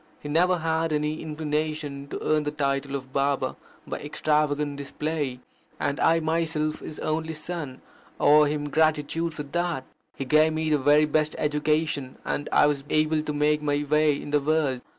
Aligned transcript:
He 0.19 0.27
never 0.29 0.57
had 0.57 0.91
any 0.91 1.21
inclination 1.21 2.07
to 2.07 2.19
earn 2.23 2.41
the 2.41 2.49
title 2.49 2.95
of 2.95 3.13
Baba 3.13 3.55
by 3.85 3.99
extravagant 3.99 4.77
display, 4.77 5.41
and 5.79 5.99
I 5.99 6.19
myself 6.19 6.79
his 6.79 6.97
only 7.01 7.35
son, 7.35 7.81
owe 8.19 8.45
him 8.45 8.67
gratitude 8.67 9.35
for 9.35 9.43
that. 9.43 9.85
He 10.15 10.25
gave 10.25 10.53
me 10.53 10.71
the 10.71 10.79
very 10.79 11.05
best 11.05 11.35
education, 11.37 12.17
and 12.25 12.49
I 12.51 12.65
was 12.65 12.83
able 12.89 13.21
to 13.21 13.31
make 13.33 13.61
my 13.61 13.85
way 13.87 14.19
in 14.19 14.31
the 14.31 14.41
world. 14.41 14.81